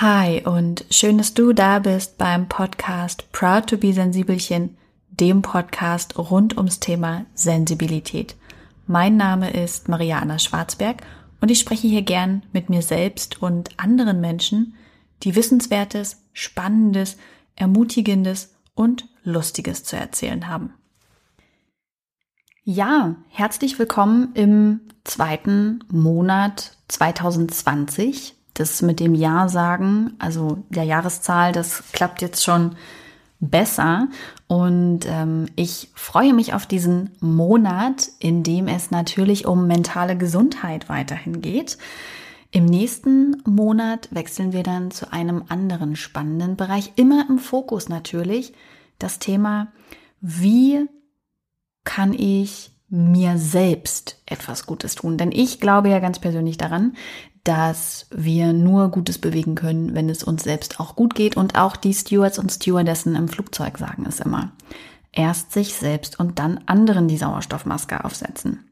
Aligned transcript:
Hi 0.00 0.42
und 0.44 0.84
schön, 0.90 1.18
dass 1.18 1.34
du 1.34 1.52
da 1.52 1.78
bist 1.78 2.18
beim 2.18 2.48
Podcast 2.48 3.30
Proud 3.30 3.68
to 3.68 3.76
be 3.76 3.92
Sensibelchen, 3.92 4.76
dem 5.08 5.40
Podcast 5.40 6.18
rund 6.18 6.56
ums 6.56 6.80
Thema 6.80 7.26
Sensibilität. 7.34 8.34
Mein 8.88 9.16
Name 9.16 9.52
ist 9.52 9.88
Mariana 9.88 10.40
Schwarzberg 10.40 10.96
und 11.40 11.48
ich 11.52 11.60
spreche 11.60 11.86
hier 11.86 12.02
gern 12.02 12.42
mit 12.52 12.70
mir 12.70 12.82
selbst 12.82 13.40
und 13.40 13.78
anderen 13.78 14.20
Menschen, 14.20 14.74
die 15.22 15.36
Wissenswertes, 15.36 16.24
Spannendes, 16.32 17.16
Ermutigendes 17.54 18.52
und 18.74 19.08
Lustiges 19.22 19.84
zu 19.84 19.94
erzählen 19.94 20.48
haben. 20.48 20.74
Ja, 22.64 23.14
herzlich 23.28 23.78
willkommen 23.78 24.32
im 24.34 24.80
zweiten 25.04 25.84
Monat 25.88 26.78
2020 26.88 28.34
das 28.54 28.82
mit 28.82 29.00
dem 29.00 29.14
Ja 29.14 29.48
sagen, 29.48 30.14
also 30.18 30.58
der 30.70 30.84
Jahreszahl, 30.84 31.52
das 31.52 31.84
klappt 31.92 32.22
jetzt 32.22 32.42
schon 32.44 32.76
besser. 33.40 34.08
Und 34.46 35.00
ähm, 35.06 35.46
ich 35.56 35.90
freue 35.94 36.32
mich 36.32 36.54
auf 36.54 36.66
diesen 36.66 37.10
Monat, 37.20 38.08
in 38.18 38.42
dem 38.42 38.68
es 38.68 38.90
natürlich 38.90 39.46
um 39.46 39.66
mentale 39.66 40.16
Gesundheit 40.16 40.88
weiterhin 40.88 41.40
geht. 41.40 41.78
Im 42.50 42.66
nächsten 42.66 43.42
Monat 43.44 44.08
wechseln 44.12 44.52
wir 44.52 44.62
dann 44.62 44.92
zu 44.92 45.12
einem 45.12 45.44
anderen 45.48 45.96
spannenden 45.96 46.56
Bereich, 46.56 46.92
immer 46.94 47.26
im 47.28 47.38
Fokus 47.38 47.88
natürlich, 47.88 48.52
das 49.00 49.18
Thema, 49.18 49.72
wie 50.20 50.86
kann 51.82 52.12
ich 52.12 52.70
mir 52.88 53.38
selbst 53.38 54.22
etwas 54.24 54.66
Gutes 54.66 54.94
tun. 54.94 55.18
Denn 55.18 55.32
ich 55.32 55.58
glaube 55.58 55.88
ja 55.88 55.98
ganz 55.98 56.20
persönlich 56.20 56.56
daran, 56.56 56.94
dass 57.44 58.06
wir 58.10 58.54
nur 58.54 58.88
Gutes 58.88 59.18
bewegen 59.18 59.54
können, 59.54 59.94
wenn 59.94 60.08
es 60.08 60.24
uns 60.24 60.42
selbst 60.42 60.80
auch 60.80 60.96
gut 60.96 61.14
geht. 61.14 61.36
Und 61.36 61.56
auch 61.56 61.76
die 61.76 61.92
Stewards 61.92 62.38
und 62.38 62.50
Stewardessen 62.50 63.14
im 63.14 63.28
Flugzeug 63.28 63.78
sagen 63.78 64.06
es 64.08 64.20
immer. 64.20 64.52
Erst 65.12 65.52
sich 65.52 65.74
selbst 65.74 66.18
und 66.18 66.38
dann 66.38 66.60
anderen 66.66 67.06
die 67.06 67.18
Sauerstoffmaske 67.18 68.04
aufsetzen. 68.04 68.64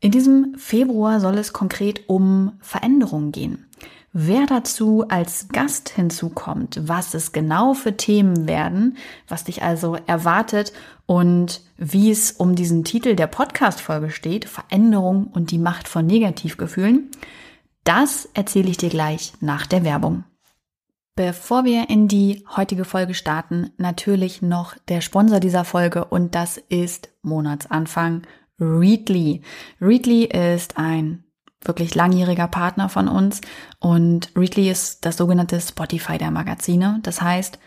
In 0.00 0.12
diesem 0.12 0.54
Februar 0.56 1.18
soll 1.18 1.36
es 1.38 1.52
konkret 1.52 2.08
um 2.08 2.52
Veränderungen 2.60 3.32
gehen. 3.32 3.66
Wer 4.12 4.46
dazu 4.46 5.06
als 5.08 5.48
Gast 5.48 5.88
hinzukommt, 5.88 6.78
was 6.84 7.14
es 7.14 7.32
genau 7.32 7.74
für 7.74 7.96
Themen 7.96 8.46
werden, 8.46 8.96
was 9.26 9.42
dich 9.42 9.64
also 9.64 9.96
erwartet 10.06 10.72
und 11.06 11.62
wie 11.78 12.12
es 12.12 12.30
um 12.30 12.54
diesen 12.54 12.84
Titel 12.84 13.16
der 13.16 13.26
Podcast-Folge 13.26 14.10
steht, 14.10 14.44
Veränderung 14.44 15.26
und 15.26 15.50
die 15.50 15.58
Macht 15.58 15.88
von 15.88 16.06
Negativgefühlen, 16.06 17.10
das 17.84 18.28
erzähle 18.34 18.70
ich 18.70 18.78
dir 18.78 18.90
gleich 18.90 19.32
nach 19.40 19.66
der 19.66 19.84
Werbung. 19.84 20.24
Bevor 21.16 21.64
wir 21.64 21.88
in 21.90 22.08
die 22.08 22.44
heutige 22.56 22.84
Folge 22.84 23.14
starten, 23.14 23.70
natürlich 23.76 24.42
noch 24.42 24.76
der 24.88 25.00
Sponsor 25.00 25.38
dieser 25.38 25.64
Folge 25.64 26.04
und 26.04 26.34
das 26.34 26.56
ist 26.56 27.10
Monatsanfang 27.22 28.22
Readly. 28.58 29.42
Readly 29.80 30.24
ist 30.24 30.76
ein 30.76 31.24
wirklich 31.62 31.94
langjähriger 31.94 32.48
Partner 32.48 32.88
von 32.88 33.06
uns 33.06 33.40
und 33.78 34.30
Readly 34.36 34.70
ist 34.70 35.04
das 35.04 35.16
sogenannte 35.16 35.60
Spotify 35.60 36.18
der 36.18 36.32
Magazine. 36.32 36.98
Das 37.02 37.22
heißt, 37.22 37.58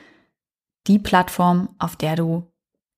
die 0.87 0.99
Plattform, 0.99 1.69
auf 1.79 1.95
der 1.95 2.15
du 2.15 2.51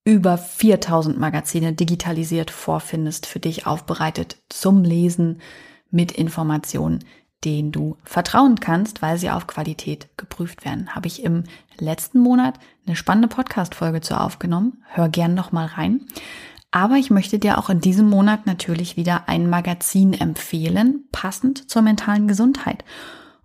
über 0.04 0.38
4000 0.38 1.20
Magazine 1.20 1.74
digitalisiert 1.74 2.50
vorfindest, 2.50 3.28
für 3.28 3.40
dich 3.40 3.68
aufbereitet 3.68 4.38
zum 4.50 4.84
Lesen, 4.84 5.42
mit 5.92 6.12
Informationen, 6.12 7.04
denen 7.44 7.72
du 7.72 7.98
vertrauen 8.04 8.60
kannst, 8.60 9.02
weil 9.02 9.18
sie 9.18 9.30
auf 9.30 9.48
Qualität 9.48 10.10
geprüft 10.18 10.66
werden. 10.66 10.94
Habe 10.96 11.08
ich 11.08 11.24
im 11.24 11.44
letzten 11.78 12.20
Monat 12.20 12.60
eine 12.86 12.96
spannende 12.96 13.30
Podcast-Folge 13.30 14.02
zu 14.02 14.20
aufgenommen. 14.20 14.84
Hör 14.88 15.10
gern 15.10 15.36
noch 15.36 15.52
mal 15.52 15.66
rein. 15.66 16.06
Aber 16.72 16.96
ich 16.96 17.10
möchte 17.10 17.40
dir 17.40 17.58
auch 17.58 17.70
in 17.70 17.82
diesem 17.82 18.10
Monat 18.10 18.46
natürlich 18.46 18.96
wieder 18.96 19.28
ein 19.28 19.50
Magazin 19.50 20.14
empfehlen, 20.14 21.06
passend 21.12 21.70
zur 21.70 21.82
mentalen 21.82 22.28
Gesundheit. 22.28 22.84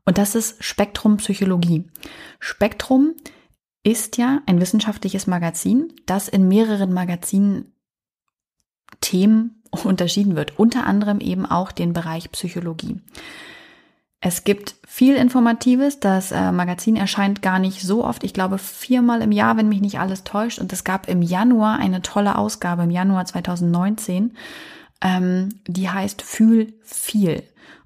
Und 0.05 0.19
das 0.19 0.35
ist 0.35 0.63
Spektrum 0.63 1.17
Psychologie. 1.17 1.85
Spektrum 2.39 3.15
ist 3.83 4.19
ja 4.19 4.43
ein 4.47 4.61
wissenschaftliches 4.61 5.27
Magazin, 5.27 5.93
das 6.07 6.29
in 6.29 6.49
mehreren 6.49 6.93
Magazinen 6.93 7.73
Themen 9.01 9.63
unterschieden 9.83 10.37
wird, 10.37 10.59
unter 10.59 10.87
anderem 10.87 11.21
eben 11.21 11.47
auch 11.47 11.73
den 11.73 11.93
Bereich 11.93 12.31
Psychologie. 12.33 13.01
Es 14.27 14.45
gibt 14.45 14.77
viel 14.87 15.17
Informatives. 15.17 16.01
Das 16.01 16.33
äh, 16.33 16.51
Magazin 16.51 16.97
erscheint 16.97 17.43
gar 17.43 17.59
nicht 17.59 17.83
so 17.83 18.03
oft. 18.05 18.25
Ich 18.25 18.33
glaube 18.33 18.57
viermal 18.57 19.21
im 19.21 19.33
Jahr, 19.33 19.59
wenn 19.59 19.69
mich 19.69 19.83
nicht 19.83 19.99
alles 19.99 20.25
täuscht. 20.25 20.59
Und 20.59 20.73
es 20.73 20.83
gab 20.83 21.11
im 21.11 21.21
Januar 21.21 21.79
eine 21.79 22.01
tolle 22.01 22.39
Ausgabe, 22.39 22.85
im 22.85 22.91
Januar 22.91 23.27
2019. 23.27 24.33
Ähm, 25.03 25.51
die 25.67 25.91
heißt 25.91 26.23
Fühl 26.23 26.73
viel. 26.83 27.43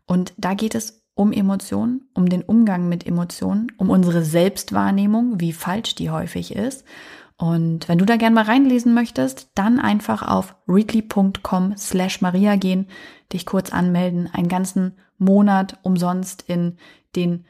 Und 0.07 0.33
da 0.37 0.55
geht 0.55 0.77
es 0.77 1.03
um 1.15 1.33
Emotionen, 1.33 2.09
um 2.15 2.29
den 2.29 2.43
Umgang 2.43 2.89
mit 2.89 3.05
Emotionen, 3.05 3.73
um 3.77 3.91
unsere 3.91 4.23
Selbstwahrnehmung, 4.23 5.41
wie 5.41 5.53
falsch 5.53 5.97
die 5.97 6.11
häufig 6.11 6.55
ist 6.55 6.85
und 7.39 7.89
wenn 7.89 7.99
du 7.99 8.05
da 8.05 8.17
gerne 8.17 8.35
mal 8.35 8.45
reinlesen 8.45 8.93
möchtest, 8.93 9.51
dann 9.55 9.79
einfach 9.79 10.27
auf 10.27 10.57
readly.com 10.67 11.77
slash 11.77 12.21
Maria 12.21 12.57
gehen, 12.57 12.89
dich 13.33 13.47
kurz 13.47 13.73
anmelden, 13.73 14.29
einen 14.33 14.49
ganzen 14.49 14.99
Monat 15.19 15.79
umsonst 15.83 16.43
in 16.49 16.77
den 17.15 17.45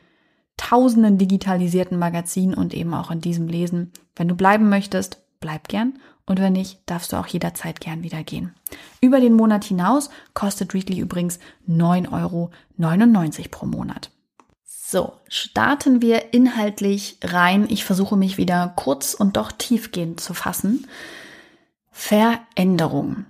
tausenden 0.58 1.16
digitalisierten 1.16 1.98
Magazinen 1.98 2.52
und 2.52 2.74
eben 2.74 2.92
auch 2.92 3.10
in 3.10 3.22
diesem 3.22 3.48
lesen. 3.48 3.92
Wenn 4.14 4.28
du 4.28 4.34
bleiben 4.34 4.68
möchtest, 4.68 5.22
bleib 5.40 5.68
gern. 5.68 5.98
Und 6.26 6.38
wenn 6.38 6.52
nicht, 6.52 6.80
darfst 6.84 7.12
du 7.12 7.16
auch 7.16 7.26
jederzeit 7.26 7.80
gern 7.80 8.02
wieder 8.02 8.22
gehen. 8.22 8.52
Über 9.00 9.20
den 9.20 9.34
Monat 9.34 9.64
hinaus 9.64 10.10
kostet 10.34 10.74
Readly 10.74 10.98
übrigens 10.98 11.38
9,99 11.66 12.12
Euro 12.12 12.50
pro 13.50 13.64
Monat. 13.64 14.10
So, 14.90 15.12
starten 15.28 16.00
wir 16.00 16.32
inhaltlich 16.32 17.18
rein. 17.22 17.66
Ich 17.68 17.84
versuche 17.84 18.16
mich 18.16 18.38
wieder 18.38 18.72
kurz 18.74 19.12
und 19.12 19.36
doch 19.36 19.52
tiefgehend 19.52 20.18
zu 20.18 20.32
fassen. 20.32 20.86
Veränderung. 21.90 23.26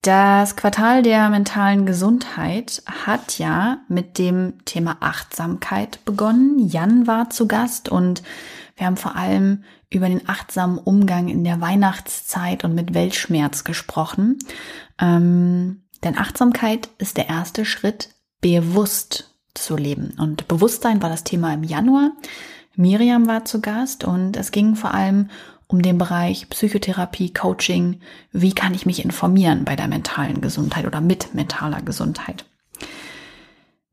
Das 0.00 0.56
Quartal 0.56 1.02
der 1.02 1.28
mentalen 1.28 1.84
Gesundheit 1.84 2.82
hat 2.86 3.38
ja 3.38 3.80
mit 3.88 4.16
dem 4.16 4.64
Thema 4.64 4.96
Achtsamkeit 5.00 6.02
begonnen. 6.06 6.66
Jan 6.66 7.06
war 7.06 7.28
zu 7.28 7.46
Gast 7.46 7.90
und 7.90 8.22
wir 8.78 8.86
haben 8.86 8.96
vor 8.96 9.16
allem 9.16 9.64
über 9.90 10.08
den 10.08 10.26
achtsamen 10.26 10.78
Umgang 10.78 11.28
in 11.28 11.44
der 11.44 11.60
Weihnachtszeit 11.60 12.64
und 12.64 12.74
mit 12.74 12.94
Weltschmerz 12.94 13.64
gesprochen. 13.64 14.38
Ähm, 14.98 15.82
denn 16.02 16.16
Achtsamkeit 16.16 16.88
ist 16.96 17.18
der 17.18 17.28
erste 17.28 17.66
Schritt, 17.66 18.14
bewusst 18.40 19.35
zu 19.58 19.76
leben. 19.76 20.14
Und 20.18 20.48
Bewusstsein 20.48 21.02
war 21.02 21.08
das 21.08 21.24
Thema 21.24 21.52
im 21.54 21.64
Januar. 21.64 22.12
Miriam 22.76 23.26
war 23.26 23.44
zu 23.44 23.60
Gast 23.60 24.04
und 24.04 24.36
es 24.36 24.52
ging 24.52 24.76
vor 24.76 24.92
allem 24.92 25.30
um 25.66 25.82
den 25.82 25.98
Bereich 25.98 26.48
Psychotherapie, 26.48 27.32
Coaching. 27.32 28.00
Wie 28.32 28.52
kann 28.52 28.74
ich 28.74 28.86
mich 28.86 29.04
informieren 29.04 29.64
bei 29.64 29.76
der 29.76 29.88
mentalen 29.88 30.40
Gesundheit 30.40 30.86
oder 30.86 31.00
mit 31.00 31.34
mentaler 31.34 31.82
Gesundheit? 31.82 32.44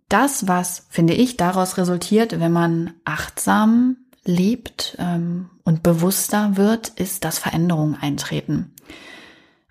Das, 0.10 0.48
was, 0.48 0.86
finde 0.90 1.14
ich, 1.14 1.38
daraus 1.38 1.78
resultiert, 1.78 2.40
wenn 2.40 2.52
man 2.52 2.94
achtsam 3.04 3.98
lebt 4.26 4.96
ähm, 5.00 5.50
und 5.64 5.82
bewusster 5.82 6.56
wird, 6.56 6.90
ist, 6.90 7.26
dass 7.26 7.40
Veränderungen 7.40 7.96
eintreten. 8.00 8.74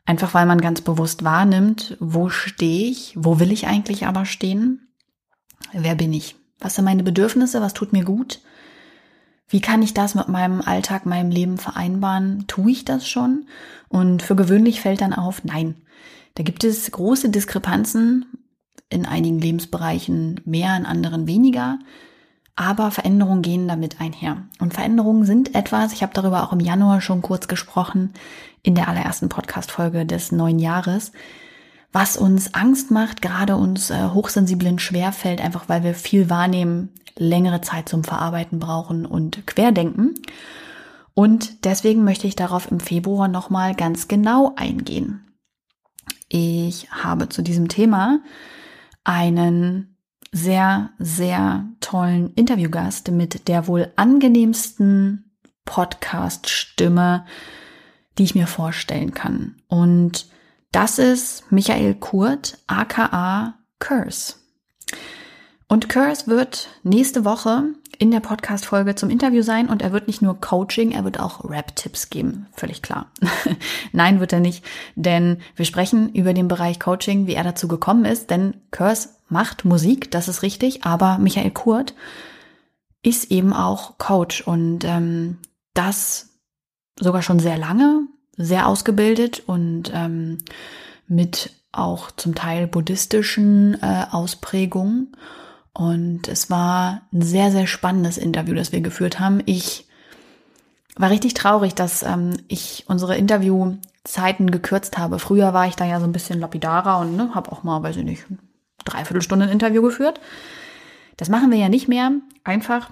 Einfach 0.04 0.34
weil 0.34 0.46
man 0.46 0.60
ganz 0.60 0.80
bewusst 0.80 1.22
wahrnimmt, 1.22 1.96
wo 2.00 2.28
stehe 2.28 2.90
ich, 2.90 3.14
wo 3.16 3.38
will 3.38 3.52
ich 3.52 3.68
eigentlich 3.68 4.06
aber 4.06 4.24
stehen 4.24 4.91
Wer 5.72 5.94
bin 5.94 6.12
ich? 6.12 6.36
Was 6.58 6.74
sind 6.74 6.84
meine 6.84 7.02
Bedürfnisse? 7.02 7.60
Was 7.60 7.74
tut 7.74 7.92
mir 7.92 8.04
gut? 8.04 8.40
Wie 9.48 9.60
kann 9.60 9.82
ich 9.82 9.92
das 9.92 10.14
mit 10.14 10.28
meinem 10.28 10.62
Alltag, 10.62 11.04
meinem 11.04 11.30
Leben 11.30 11.58
vereinbaren? 11.58 12.46
Tue 12.46 12.70
ich 12.70 12.84
das 12.84 13.06
schon? 13.06 13.46
Und 13.88 14.22
für 14.22 14.36
gewöhnlich 14.36 14.80
fällt 14.80 15.02
dann 15.02 15.12
auf, 15.12 15.44
nein. 15.44 15.74
Da 16.36 16.42
gibt 16.42 16.64
es 16.64 16.90
große 16.90 17.28
Diskrepanzen, 17.28 18.24
in 18.88 19.04
einigen 19.04 19.38
Lebensbereichen 19.38 20.40
mehr, 20.44 20.76
in 20.76 20.86
anderen 20.86 21.26
weniger. 21.26 21.78
Aber 22.56 22.90
Veränderungen 22.90 23.42
gehen 23.42 23.68
damit 23.68 24.00
einher. 24.00 24.44
Und 24.58 24.74
Veränderungen 24.74 25.24
sind 25.24 25.54
etwas, 25.54 25.92
ich 25.92 26.02
habe 26.02 26.14
darüber 26.14 26.42
auch 26.42 26.52
im 26.52 26.60
Januar 26.60 27.00
schon 27.00 27.22
kurz 27.22 27.48
gesprochen, 27.48 28.14
in 28.62 28.74
der 28.74 28.88
allerersten 28.88 29.28
Podcast-Folge 29.28 30.06
des 30.06 30.32
neuen 30.32 30.58
Jahres, 30.58 31.12
was 31.92 32.16
uns 32.16 32.54
Angst 32.54 32.90
macht, 32.90 33.20
gerade 33.22 33.56
uns 33.56 33.90
äh, 33.90 34.08
Hochsensiblen 34.08 34.78
schwerfällt, 34.78 35.40
einfach 35.40 35.68
weil 35.68 35.84
wir 35.84 35.94
viel 35.94 36.30
wahrnehmen, 36.30 36.90
längere 37.16 37.60
Zeit 37.60 37.88
zum 37.88 38.02
Verarbeiten 38.02 38.58
brauchen 38.58 39.04
und 39.04 39.46
querdenken. 39.46 40.14
Und 41.14 41.64
deswegen 41.66 42.04
möchte 42.04 42.26
ich 42.26 42.36
darauf 42.36 42.70
im 42.70 42.80
Februar 42.80 43.28
nochmal 43.28 43.74
ganz 43.74 44.08
genau 44.08 44.54
eingehen. 44.56 45.26
Ich 46.28 46.90
habe 46.90 47.28
zu 47.28 47.42
diesem 47.42 47.68
Thema 47.68 48.20
einen 49.04 49.98
sehr, 50.32 50.90
sehr 50.98 51.68
tollen 51.80 52.32
Interviewgast 52.32 53.10
mit 53.10 53.48
der 53.48 53.66
wohl 53.66 53.92
angenehmsten 53.96 55.36
Podcast-Stimme, 55.66 57.26
die 58.16 58.22
ich 58.22 58.34
mir 58.34 58.46
vorstellen 58.46 59.12
kann. 59.12 59.56
Und 59.68 60.31
das 60.72 60.98
ist 60.98 61.50
Michael 61.52 61.94
Kurt, 61.94 62.58
aka 62.66 63.54
Curse. 63.78 64.34
Und 65.68 65.88
Curse 65.88 66.26
wird 66.26 66.68
nächste 66.82 67.24
Woche 67.24 67.64
in 67.98 68.10
der 68.10 68.20
Podcast-Folge 68.20 68.94
zum 68.94 69.10
Interview 69.10 69.42
sein 69.42 69.68
und 69.68 69.80
er 69.80 69.92
wird 69.92 70.06
nicht 70.06 70.22
nur 70.22 70.40
Coaching, 70.40 70.92
er 70.92 71.04
wird 71.04 71.20
auch 71.20 71.48
Rap-Tipps 71.48 72.10
geben. 72.10 72.46
Völlig 72.52 72.82
klar. 72.82 73.10
Nein, 73.92 74.20
wird 74.20 74.32
er 74.32 74.40
nicht, 74.40 74.64
denn 74.96 75.38
wir 75.56 75.64
sprechen 75.64 76.12
über 76.12 76.34
den 76.34 76.48
Bereich 76.48 76.80
Coaching, 76.80 77.26
wie 77.26 77.34
er 77.34 77.44
dazu 77.44 77.68
gekommen 77.68 78.04
ist, 78.04 78.28
denn 78.30 78.54
Curse 78.70 79.10
macht 79.28 79.64
Musik, 79.64 80.10
das 80.10 80.28
ist 80.28 80.42
richtig, 80.42 80.84
aber 80.84 81.18
Michael 81.18 81.52
Kurt 81.52 81.94
ist 83.02 83.30
eben 83.30 83.52
auch 83.52 83.98
Coach 83.98 84.42
und 84.42 84.84
ähm, 84.84 85.38
das 85.74 86.30
sogar 87.00 87.22
schon 87.22 87.38
sehr 87.38 87.56
lange, 87.56 88.06
sehr 88.36 88.66
ausgebildet 88.66 89.42
und 89.46 89.92
ähm, 89.94 90.38
mit 91.06 91.50
auch 91.72 92.10
zum 92.10 92.34
Teil 92.34 92.66
buddhistischen 92.66 93.78
äh, 93.82 94.04
Ausprägungen. 94.10 95.16
Und 95.72 96.28
es 96.28 96.50
war 96.50 97.02
ein 97.12 97.22
sehr, 97.22 97.50
sehr 97.50 97.66
spannendes 97.66 98.18
Interview, 98.18 98.54
das 98.54 98.72
wir 98.72 98.82
geführt 98.82 99.20
haben. 99.20 99.42
Ich 99.46 99.86
war 100.96 101.10
richtig 101.10 101.34
traurig, 101.34 101.74
dass 101.74 102.02
ähm, 102.02 102.36
ich 102.48 102.84
unsere 102.88 103.16
Interviewzeiten 103.16 104.50
gekürzt 104.50 104.98
habe. 104.98 105.18
Früher 105.18 105.54
war 105.54 105.66
ich 105.66 105.76
da 105.76 105.86
ja 105.86 105.98
so 105.98 106.04
ein 106.04 106.12
bisschen 106.12 106.40
lapidarer 106.40 106.98
und 106.98 107.16
ne, 107.16 107.34
habe 107.34 107.50
auch 107.50 107.62
mal, 107.62 107.82
weiß 107.82 107.96
ich 107.96 108.04
nicht, 108.04 108.24
dreiviertel 108.84 109.22
Stunde 109.22 109.46
ein 109.46 109.52
Interview 109.52 109.80
geführt. 109.80 110.20
Das 111.16 111.30
machen 111.30 111.50
wir 111.50 111.58
ja 111.58 111.70
nicht 111.70 111.88
mehr, 111.88 112.12
einfach 112.44 112.90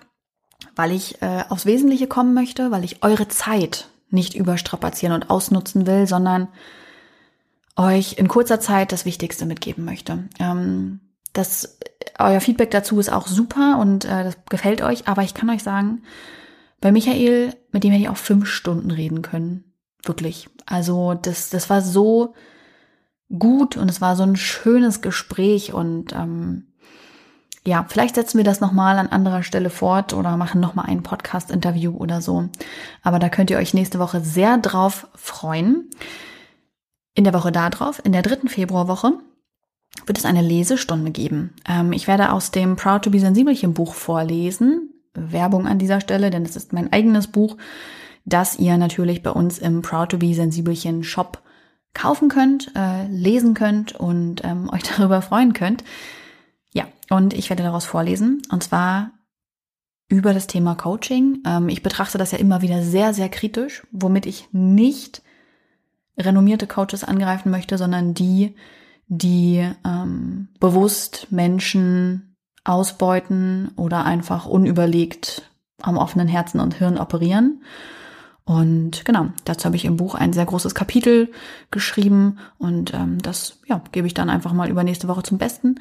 weil 0.77 0.93
ich 0.93 1.21
äh, 1.21 1.45
aufs 1.49 1.67
Wesentliche 1.67 2.07
kommen 2.07 2.35
möchte, 2.35 2.71
weil 2.71 2.85
ich 2.85 3.03
eure 3.03 3.29
Zeit 3.29 3.89
nicht 4.11 4.35
überstrapazieren 4.35 5.15
und 5.15 5.31
ausnutzen 5.31 5.87
will, 5.87 6.07
sondern 6.07 6.49
euch 7.77 8.19
in 8.19 8.29
kurzer 8.29 8.61
Zeit 8.61 8.93
das 8.93 9.05
Wichtigste 9.05 9.47
mitgeben 9.47 9.85
möchte. 9.85 10.29
Ähm, 10.39 11.01
das, 11.33 11.79
euer 12.19 12.41
Feedback 12.41 12.71
dazu 12.71 12.99
ist 12.99 13.13
auch 13.13 13.27
super 13.27 13.79
und 13.81 14.05
äh, 14.05 14.25
das 14.25 14.37
gefällt 14.49 14.83
euch, 14.83 15.09
aber 15.09 15.23
ich 15.23 15.35
kann 15.35 15.51
euch 15.51 15.63
sagen, 15.63 16.03
bei 16.81 16.93
Michael, 16.93 17.55
mit 17.73 17.85
dem 17.85 17.93
hätte 17.93 18.03
ich 18.03 18.09
auch 18.09 18.17
fünf 18.17 18.47
Stunden 18.47 18.91
reden 18.91 19.23
können. 19.23 19.65
Wirklich. 20.05 20.49
Also 20.67 21.15
das, 21.15 21.51
das 21.51 21.69
war 21.69 21.83
so 21.83 22.35
gut 23.39 23.77
und 23.77 23.89
es 23.89 24.01
war 24.01 24.17
so 24.17 24.23
ein 24.23 24.37
schönes 24.37 25.03
Gespräch 25.03 25.73
und 25.73 26.13
ähm, 26.15 26.70
ja, 27.67 27.85
vielleicht 27.89 28.15
setzen 28.15 28.39
wir 28.39 28.45
das 28.45 28.61
nochmal 28.61 28.99
an 28.99 29.09
anderer 29.09 29.43
Stelle 29.43 29.71
fort 29.71 30.15
oder 30.15 30.37
machen 30.37 30.61
nochmal 30.61 30.87
ein 30.87 31.03
Podcast-Interview 31.03 31.95
oder 31.95 32.23
so. 32.23 32.49
Aber 33.03 33.19
da 33.19 33.29
könnt 33.29 33.51
ihr 33.51 33.59
euch 33.59 33.75
nächste 33.75 33.99
Woche 33.99 34.21
sehr 34.23 34.57
drauf 34.59 35.09
freuen. 35.15 35.91
In 37.15 37.25
der 37.25 37.35
Woche 37.35 37.53
darauf, 37.53 38.03
in 38.05 38.13
der 38.13 38.23
dritten 38.23 38.49
Februarwoche, 38.49 39.13
wird 40.07 40.19
es 40.19 40.25
eine 40.25 40.43
Lesestunde 40.43 41.11
geben. 41.11 41.55
Ähm, 41.69 41.93
ich 41.93 42.07
werde 42.07 42.33
aus 42.33 42.51
dem 42.51 42.77
Proud 42.77 43.03
to 43.03 43.11
be 43.11 43.21
Sensibelchen 43.21 43.75
Buch 43.75 43.95
vorlesen. 43.95 44.95
Werbung 45.13 45.67
an 45.67 45.79
dieser 45.79 46.01
Stelle, 46.01 46.31
denn 46.31 46.45
es 46.45 46.57
ist 46.57 46.73
mein 46.73 46.93
eigenes 46.93 47.27
Buch, 47.27 47.57
das 48.25 48.59
ihr 48.59 48.79
natürlich 48.79 49.23
bei 49.23 49.31
uns 49.31 49.59
im 49.59 49.83
Proud 49.83 50.11
to 50.11 50.19
be 50.19 50.35
Sensibelchen 50.35 51.03
Shop 51.03 51.43
kaufen 51.93 52.29
könnt, 52.29 52.73
äh, 52.77 53.07
lesen 53.09 53.55
könnt 53.55 53.93
und 53.93 54.43
ähm, 54.45 54.71
euch 54.73 54.83
darüber 54.83 55.21
freuen 55.21 55.53
könnt. 55.53 55.85
Und 57.11 57.35
ich 57.35 57.51
werde 57.51 57.63
daraus 57.63 57.85
vorlesen. 57.85 58.41
Und 58.51 58.63
zwar 58.63 59.11
über 60.09 60.33
das 60.33 60.47
Thema 60.47 60.75
Coaching. 60.75 61.43
Ähm, 61.47 61.69
ich 61.69 61.83
betrachte 61.83 62.19
das 62.19 62.33
ja 62.33 62.39
immer 62.39 62.63
wieder 62.63 62.83
sehr, 62.83 63.13
sehr 63.13 63.29
kritisch, 63.29 63.87
womit 63.93 64.27
ich 64.27 64.49
nicht 64.53 65.23
renommierte 66.19 66.67
Coaches 66.67 67.05
angreifen 67.05 67.51
möchte, 67.51 67.79
sondern 67.79 68.15
die, 68.15 68.55
die 69.07 69.67
ähm, 69.85 70.49
bewusst 70.59 71.29
Menschen 71.31 72.37
ausbeuten 72.65 73.71
oder 73.77 74.05
einfach 74.05 74.47
unüberlegt 74.47 75.51
am 75.81 75.97
offenen 75.97 76.29
Herzen 76.29 76.61
und 76.61 76.75
Hirn 76.75 76.99
operieren. 76.99 77.63
Und 78.45 79.05
genau, 79.05 79.29
dazu 79.45 79.67
habe 79.67 79.77
ich 79.77 79.85
im 79.85 79.97
Buch 79.97 80.15
ein 80.15 80.33
sehr 80.33 80.45
großes 80.45 80.75
Kapitel 80.75 81.31
geschrieben 81.71 82.39
und 82.59 82.93
ähm, 82.93 83.19
das 83.23 83.59
ja, 83.67 83.81
gebe 83.93 84.09
ich 84.09 84.15
dann 84.15 84.29
einfach 84.29 84.53
mal 84.53 84.69
über 84.69 84.83
nächste 84.83 85.09
Woche 85.09 85.23
zum 85.23 85.39
Besten. 85.39 85.77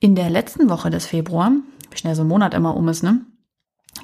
In 0.00 0.14
der 0.14 0.30
letzten 0.30 0.68
Woche 0.68 0.90
des 0.90 1.06
Februar, 1.06 1.52
wie 1.90 1.96
schnell 1.96 2.14
so 2.14 2.22
ein 2.22 2.28
Monat 2.28 2.54
immer 2.54 2.76
um 2.76 2.88
ist, 2.88 3.02
ne, 3.02 3.20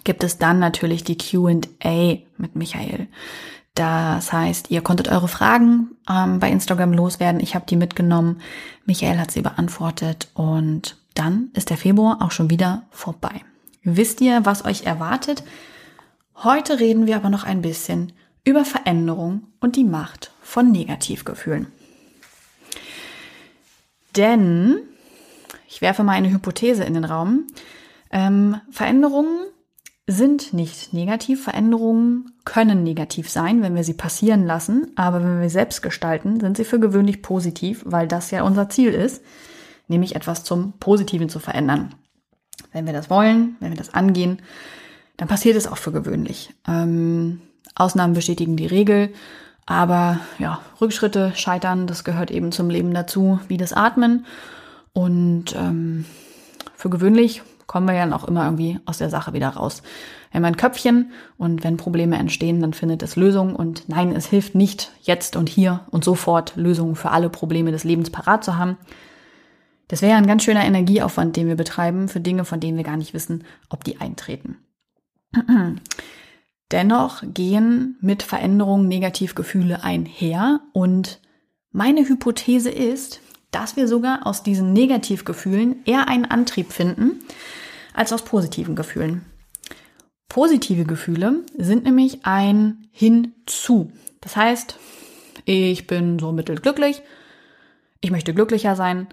gibt 0.02 0.24
es 0.24 0.38
dann 0.38 0.58
natürlich 0.58 1.04
die 1.04 1.18
QA 1.18 2.18
mit 2.36 2.56
Michael. 2.56 3.08
Das 3.74 4.32
heißt, 4.32 4.70
ihr 4.70 4.82
konntet 4.82 5.08
eure 5.08 5.28
Fragen 5.28 5.96
ähm, 6.08 6.38
bei 6.38 6.50
Instagram 6.50 6.92
loswerden. 6.92 7.40
Ich 7.40 7.54
habe 7.54 7.66
die 7.66 7.76
mitgenommen. 7.76 8.40
Michael 8.86 9.18
hat 9.18 9.32
sie 9.32 9.42
beantwortet 9.42 10.28
und 10.34 10.96
dann 11.14 11.50
ist 11.54 11.70
der 11.70 11.76
Februar 11.76 12.22
auch 12.22 12.30
schon 12.30 12.50
wieder 12.50 12.84
vorbei. 12.90 13.42
Wisst 13.82 14.20
ihr, 14.20 14.44
was 14.44 14.64
euch 14.64 14.84
erwartet? 14.84 15.42
Heute 16.36 16.80
reden 16.80 17.06
wir 17.06 17.16
aber 17.16 17.30
noch 17.30 17.44
ein 17.44 17.62
bisschen 17.62 18.12
über 18.44 18.64
Veränderung 18.64 19.48
und 19.60 19.76
die 19.76 19.84
Macht 19.84 20.32
von 20.42 20.70
Negativgefühlen. 20.70 21.66
Denn 24.16 24.78
ich 25.74 25.82
werfe 25.82 26.04
mal 26.04 26.12
eine 26.12 26.30
Hypothese 26.30 26.84
in 26.84 26.94
den 26.94 27.04
Raum. 27.04 27.48
Ähm, 28.12 28.60
Veränderungen 28.70 29.40
sind 30.06 30.52
nicht 30.52 30.92
negativ. 30.92 31.42
Veränderungen 31.42 32.30
können 32.44 32.84
negativ 32.84 33.28
sein, 33.28 33.60
wenn 33.60 33.74
wir 33.74 33.82
sie 33.82 33.94
passieren 33.94 34.46
lassen. 34.46 34.92
Aber 34.94 35.20
wenn 35.20 35.40
wir 35.40 35.50
selbst 35.50 35.82
gestalten, 35.82 36.38
sind 36.38 36.56
sie 36.56 36.64
für 36.64 36.78
gewöhnlich 36.78 37.22
positiv, 37.22 37.82
weil 37.86 38.06
das 38.06 38.30
ja 38.30 38.44
unser 38.44 38.68
Ziel 38.68 38.92
ist, 38.94 39.20
nämlich 39.88 40.14
etwas 40.14 40.44
zum 40.44 40.74
Positiven 40.78 41.28
zu 41.28 41.40
verändern. 41.40 41.92
Wenn 42.72 42.86
wir 42.86 42.92
das 42.92 43.10
wollen, 43.10 43.56
wenn 43.58 43.70
wir 43.70 43.76
das 43.76 43.94
angehen, 43.94 44.42
dann 45.16 45.26
passiert 45.26 45.56
es 45.56 45.66
auch 45.66 45.78
für 45.78 45.90
gewöhnlich. 45.90 46.50
Ähm, 46.68 47.40
Ausnahmen 47.74 48.14
bestätigen 48.14 48.56
die 48.56 48.66
Regel. 48.66 49.12
Aber 49.66 50.20
ja, 50.38 50.60
Rückschritte, 50.80 51.32
Scheitern, 51.34 51.88
das 51.88 52.04
gehört 52.04 52.30
eben 52.30 52.52
zum 52.52 52.70
Leben 52.70 52.94
dazu, 52.94 53.40
wie 53.48 53.56
das 53.56 53.72
Atmen. 53.72 54.24
Und 54.94 55.54
ähm, 55.56 56.06
für 56.76 56.88
gewöhnlich 56.88 57.42
kommen 57.66 57.86
wir 57.86 57.94
ja 57.94 58.10
auch 58.14 58.24
immer 58.24 58.44
irgendwie 58.44 58.78
aus 58.86 58.98
der 58.98 59.10
Sache 59.10 59.32
wieder 59.32 59.48
raus. 59.48 59.82
Wir 60.30 60.38
haben 60.38 60.44
ein 60.44 60.56
Köpfchen 60.56 61.12
und 61.36 61.64
wenn 61.64 61.76
Probleme 61.76 62.16
entstehen, 62.16 62.60
dann 62.60 62.72
findet 62.72 63.02
es 63.02 63.16
Lösungen. 63.16 63.54
Und 63.54 63.88
nein, 63.88 64.12
es 64.12 64.26
hilft 64.26 64.54
nicht, 64.54 64.92
jetzt 65.02 65.36
und 65.36 65.48
hier 65.48 65.80
und 65.90 66.04
sofort 66.04 66.56
Lösungen 66.56 66.96
für 66.96 67.10
alle 67.10 67.28
Probleme 67.28 67.72
des 67.72 67.84
Lebens 67.84 68.10
parat 68.10 68.44
zu 68.44 68.56
haben. 68.56 68.78
Das 69.88 70.02
wäre 70.02 70.16
ein 70.16 70.26
ganz 70.26 70.44
schöner 70.44 70.64
Energieaufwand, 70.64 71.36
den 71.36 71.48
wir 71.48 71.56
betreiben 71.56 72.08
für 72.08 72.20
Dinge, 72.20 72.44
von 72.44 72.60
denen 72.60 72.76
wir 72.76 72.84
gar 72.84 72.96
nicht 72.96 73.14
wissen, 73.14 73.44
ob 73.68 73.84
die 73.84 74.00
eintreten. 74.00 74.56
Dennoch 76.70 77.22
gehen 77.26 77.98
mit 78.00 78.22
Veränderungen 78.22 78.88
Negativgefühle 78.88 79.82
einher 79.82 80.60
und 80.72 81.20
meine 81.70 82.08
Hypothese 82.08 82.70
ist, 82.70 83.20
dass 83.54 83.76
wir 83.76 83.86
sogar 83.86 84.26
aus 84.26 84.42
diesen 84.42 84.72
Negativgefühlen 84.72 85.84
eher 85.84 86.08
einen 86.08 86.24
Antrieb 86.24 86.72
finden 86.72 87.20
als 87.92 88.12
aus 88.12 88.24
positiven 88.24 88.74
Gefühlen. 88.74 89.24
Positive 90.28 90.84
Gefühle 90.84 91.44
sind 91.56 91.84
nämlich 91.84 92.26
ein 92.26 92.88
Hinzu. 92.90 93.92
Das 94.20 94.34
heißt, 94.34 94.76
ich 95.44 95.86
bin 95.86 96.18
so 96.18 96.32
mittelglücklich, 96.32 97.02
ich 98.00 98.10
möchte 98.10 98.34
glücklicher 98.34 98.74
sein, 98.74 99.06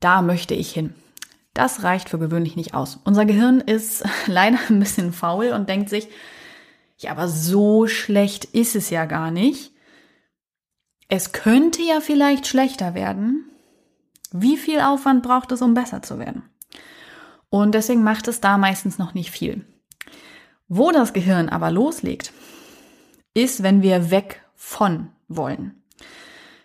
da 0.00 0.22
möchte 0.22 0.54
ich 0.54 0.72
hin. 0.72 0.94
Das 1.52 1.82
reicht 1.82 2.08
für 2.08 2.18
gewöhnlich 2.18 2.56
nicht 2.56 2.72
aus. 2.72 2.98
Unser 3.04 3.26
Gehirn 3.26 3.60
ist 3.60 4.04
leider 4.26 4.58
ein 4.70 4.80
bisschen 4.80 5.12
faul 5.12 5.48
und 5.48 5.68
denkt 5.68 5.90
sich, 5.90 6.08
ja, 6.96 7.10
aber 7.10 7.28
so 7.28 7.86
schlecht 7.86 8.46
ist 8.46 8.74
es 8.74 8.88
ja 8.88 9.04
gar 9.04 9.30
nicht. 9.30 9.72
Es 11.12 11.32
könnte 11.32 11.82
ja 11.82 12.00
vielleicht 12.00 12.46
schlechter 12.46 12.94
werden. 12.94 13.50
Wie 14.30 14.56
viel 14.56 14.78
Aufwand 14.78 15.24
braucht 15.24 15.50
es, 15.50 15.60
um 15.60 15.74
besser 15.74 16.02
zu 16.02 16.20
werden? 16.20 16.44
Und 17.48 17.74
deswegen 17.74 18.04
macht 18.04 18.28
es 18.28 18.40
da 18.40 18.56
meistens 18.58 18.96
noch 18.96 19.12
nicht 19.12 19.32
viel. 19.32 19.64
Wo 20.68 20.92
das 20.92 21.12
Gehirn 21.12 21.48
aber 21.48 21.72
loslegt, 21.72 22.32
ist, 23.34 23.64
wenn 23.64 23.82
wir 23.82 24.12
weg 24.12 24.44
von 24.54 25.08
wollen. 25.26 25.82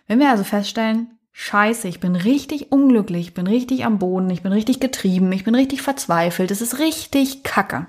Wenn 0.06 0.20
wir 0.20 0.30
also 0.30 0.44
feststellen, 0.44 1.18
scheiße, 1.32 1.88
ich 1.88 1.98
bin 1.98 2.14
richtig 2.14 2.70
unglücklich, 2.70 3.28
ich 3.28 3.34
bin 3.34 3.48
richtig 3.48 3.84
am 3.84 3.98
Boden, 3.98 4.30
ich 4.30 4.44
bin 4.44 4.52
richtig 4.52 4.78
getrieben, 4.78 5.32
ich 5.32 5.42
bin 5.42 5.56
richtig 5.56 5.82
verzweifelt, 5.82 6.52
es 6.52 6.60
ist 6.60 6.78
richtig 6.78 7.42
kacke. 7.42 7.88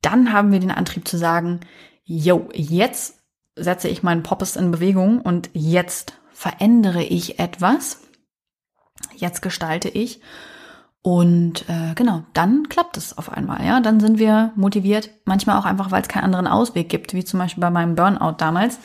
Dann 0.00 0.32
haben 0.32 0.52
wir 0.52 0.58
den 0.58 0.70
Antrieb 0.70 1.06
zu 1.06 1.18
sagen, 1.18 1.60
yo, 2.02 2.48
jetzt 2.54 3.21
setze 3.56 3.88
ich 3.88 4.02
meinen 4.02 4.22
Poppes 4.22 4.56
in 4.56 4.70
Bewegung 4.70 5.20
und 5.20 5.50
jetzt 5.52 6.14
verändere 6.32 7.02
ich 7.02 7.38
etwas, 7.38 8.00
jetzt 9.16 9.42
gestalte 9.42 9.88
ich 9.88 10.20
Und 11.02 11.68
äh, 11.68 11.94
genau, 11.96 12.22
dann 12.32 12.68
klappt 12.68 12.96
es 12.96 13.18
auf 13.18 13.32
einmal, 13.32 13.64
ja. 13.66 13.80
Dann 13.80 13.98
sind 13.98 14.18
wir 14.18 14.52
motiviert, 14.54 15.10
manchmal 15.24 15.58
auch 15.58 15.64
einfach, 15.64 15.90
weil 15.90 16.02
es 16.02 16.08
keinen 16.08 16.24
anderen 16.24 16.46
Ausweg 16.46 16.88
gibt, 16.88 17.12
wie 17.12 17.24
zum 17.24 17.40
Beispiel 17.40 17.60
bei 17.60 17.70
meinem 17.70 17.96
Burnout 17.96 18.36
damals. 18.38 18.78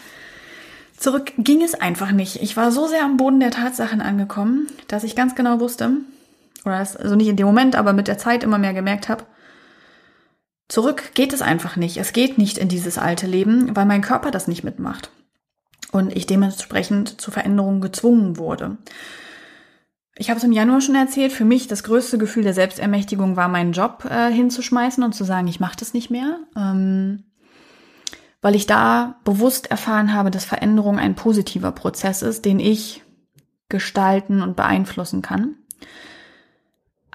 Zurück 0.97 1.33
ging 1.37 1.61
es 1.61 1.75
einfach 1.75 2.11
nicht. 2.11 2.41
Ich 2.41 2.57
war 2.57 2.71
so 2.71 2.87
sehr 2.87 3.03
am 3.03 3.17
Boden 3.17 3.39
der 3.39 3.51
Tatsachen 3.51 4.01
angekommen, 4.01 4.65
dass 4.87 5.03
ich 5.03 5.15
ganz 5.15 5.35
genau 5.35 5.59
wusste, 5.59 5.91
oder 6.65 6.79
das, 6.79 6.97
also 6.97 7.15
nicht 7.15 7.27
in 7.27 7.35
dem 7.35 7.45
Moment, 7.45 7.75
aber 7.75 7.93
mit 7.93 8.07
der 8.07 8.17
Zeit 8.17 8.43
immer 8.43 8.57
mehr 8.57 8.73
gemerkt 8.73 9.09
habe, 9.09 9.23
zurück 10.67 11.11
geht 11.13 11.33
es 11.33 11.41
einfach 11.41 11.75
nicht. 11.75 11.97
Es 11.97 12.13
geht 12.13 12.37
nicht 12.37 12.57
in 12.57 12.67
dieses 12.67 12.97
alte 12.97 13.27
Leben, 13.27 13.75
weil 13.75 13.85
mein 13.85 14.01
Körper 14.01 14.31
das 14.31 14.47
nicht 14.47 14.63
mitmacht. 14.63 15.11
Und 15.91 16.15
ich 16.15 16.25
dementsprechend 16.25 17.21
zu 17.21 17.31
Veränderungen 17.31 17.81
gezwungen 17.81 18.37
wurde. 18.37 18.77
Ich 20.17 20.29
habe 20.29 20.37
es 20.39 20.43
im 20.43 20.51
Januar 20.51 20.81
schon 20.81 20.95
erzählt, 20.95 21.31
für 21.31 21.45
mich 21.45 21.67
das 21.67 21.83
größte 21.83 22.17
Gefühl 22.17 22.43
der 22.43 22.53
Selbstermächtigung 22.53 23.35
war, 23.35 23.47
meinen 23.47 23.71
Job 23.71 24.05
äh, 24.09 24.31
hinzuschmeißen 24.31 25.03
und 25.03 25.13
zu 25.13 25.23
sagen, 25.23 25.47
ich 25.47 25.59
mache 25.59 25.77
das 25.77 25.93
nicht 25.93 26.09
mehr. 26.09 26.39
Ähm, 26.55 27.23
weil 28.41 28.55
ich 28.55 28.65
da 28.67 29.19
bewusst 29.23 29.69
erfahren 29.71 30.13
habe, 30.13 30.31
dass 30.31 30.45
Veränderung 30.45 30.99
ein 30.99 31.15
positiver 31.15 31.71
Prozess 31.71 32.21
ist, 32.21 32.45
den 32.45 32.59
ich 32.59 33.03
gestalten 33.69 34.41
und 34.41 34.55
beeinflussen 34.55 35.21
kann. 35.21 35.55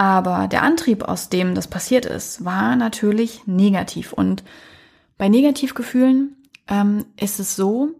Aber 0.02 0.48
der 0.48 0.64
Antrieb, 0.64 1.04
aus 1.04 1.28
dem 1.28 1.54
das 1.54 1.68
passiert 1.68 2.06
ist, 2.06 2.44
war 2.44 2.74
natürlich 2.74 3.46
negativ. 3.46 4.12
Und 4.12 4.42
bei 5.16 5.28
Negativgefühlen 5.28 6.34
ähm, 6.66 7.04
ist 7.20 7.38
es 7.38 7.54
so, 7.54 7.90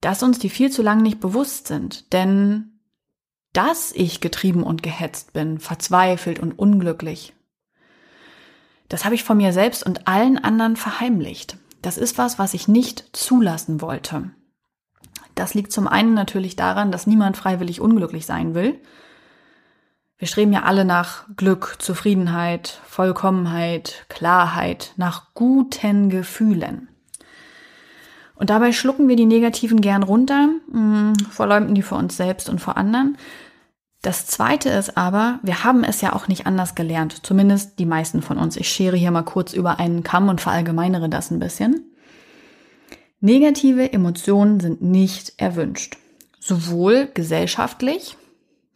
dass 0.00 0.24
uns 0.24 0.40
die 0.40 0.50
viel 0.50 0.72
zu 0.72 0.82
lange 0.82 1.04
nicht 1.04 1.20
bewusst 1.20 1.68
sind. 1.68 2.12
Denn 2.12 2.80
dass 3.52 3.92
ich 3.92 4.20
getrieben 4.20 4.64
und 4.64 4.82
gehetzt 4.82 5.32
bin, 5.32 5.60
verzweifelt 5.60 6.40
und 6.40 6.58
unglücklich, 6.58 7.32
das 8.88 9.04
habe 9.04 9.14
ich 9.14 9.22
von 9.22 9.36
mir 9.36 9.52
selbst 9.52 9.86
und 9.86 10.08
allen 10.08 10.36
anderen 10.36 10.74
verheimlicht. 10.74 11.58
Das 11.80 11.96
ist 11.96 12.18
was, 12.18 12.40
was 12.40 12.54
ich 12.54 12.66
nicht 12.66 13.04
zulassen 13.12 13.80
wollte. 13.80 14.32
Das 15.36 15.54
liegt 15.54 15.70
zum 15.70 15.86
einen 15.86 16.14
natürlich 16.14 16.56
daran, 16.56 16.90
dass 16.90 17.06
niemand 17.06 17.36
freiwillig 17.36 17.80
unglücklich 17.80 18.26
sein 18.26 18.56
will. 18.56 18.80
Wir 20.20 20.28
streben 20.28 20.52
ja 20.52 20.64
alle 20.64 20.84
nach 20.84 21.24
Glück, 21.34 21.76
Zufriedenheit, 21.78 22.78
Vollkommenheit, 22.84 24.04
Klarheit, 24.10 24.92
nach 24.98 25.32
guten 25.32 26.10
Gefühlen. 26.10 26.88
Und 28.34 28.50
dabei 28.50 28.72
schlucken 28.72 29.08
wir 29.08 29.16
die 29.16 29.24
negativen 29.24 29.80
gern 29.80 30.02
runter, 30.02 30.50
mh, 30.70 30.74
hm, 30.74 31.14
verleumden 31.30 31.74
die 31.74 31.80
vor 31.80 31.96
uns 31.96 32.18
selbst 32.18 32.50
und 32.50 32.60
vor 32.60 32.76
anderen. 32.76 33.16
Das 34.02 34.26
zweite 34.26 34.68
ist 34.68 34.98
aber, 34.98 35.38
wir 35.42 35.64
haben 35.64 35.84
es 35.84 36.02
ja 36.02 36.12
auch 36.12 36.28
nicht 36.28 36.46
anders 36.46 36.74
gelernt, 36.74 37.24
zumindest 37.24 37.78
die 37.78 37.86
meisten 37.86 38.20
von 38.20 38.36
uns. 38.36 38.58
Ich 38.58 38.68
schere 38.68 38.96
hier 38.96 39.12
mal 39.12 39.22
kurz 39.22 39.54
über 39.54 39.80
einen 39.80 40.02
Kamm 40.02 40.28
und 40.28 40.42
verallgemeinere 40.42 41.08
das 41.08 41.30
ein 41.30 41.38
bisschen. 41.38 41.86
Negative 43.20 43.90
Emotionen 43.90 44.60
sind 44.60 44.82
nicht 44.82 45.32
erwünscht. 45.38 45.96
Sowohl 46.38 47.08
gesellschaftlich, 47.14 48.18